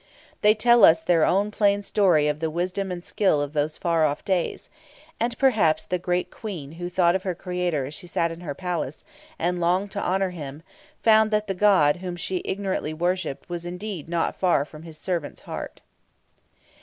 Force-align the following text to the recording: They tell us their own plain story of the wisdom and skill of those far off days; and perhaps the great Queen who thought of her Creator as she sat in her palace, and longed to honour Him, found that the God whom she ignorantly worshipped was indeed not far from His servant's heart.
They 0.41 0.55
tell 0.55 0.83
us 0.83 1.03
their 1.03 1.23
own 1.23 1.51
plain 1.51 1.83
story 1.83 2.27
of 2.27 2.39
the 2.39 2.49
wisdom 2.49 2.91
and 2.91 3.05
skill 3.05 3.39
of 3.39 3.53
those 3.53 3.77
far 3.77 4.03
off 4.03 4.25
days; 4.25 4.67
and 5.19 5.37
perhaps 5.37 5.85
the 5.85 5.99
great 5.99 6.31
Queen 6.31 6.71
who 6.71 6.89
thought 6.89 7.13
of 7.13 7.21
her 7.21 7.35
Creator 7.35 7.85
as 7.85 7.93
she 7.93 8.07
sat 8.07 8.31
in 8.31 8.39
her 8.41 8.55
palace, 8.55 9.05
and 9.37 9.61
longed 9.61 9.91
to 9.91 10.01
honour 10.03 10.31
Him, 10.31 10.63
found 11.03 11.29
that 11.29 11.45
the 11.45 11.53
God 11.53 11.97
whom 11.97 12.15
she 12.15 12.41
ignorantly 12.45 12.95
worshipped 12.95 13.47
was 13.47 13.63
indeed 13.63 14.09
not 14.09 14.35
far 14.39 14.65
from 14.65 14.81
His 14.81 14.97
servant's 14.97 15.41
heart. 15.41 15.81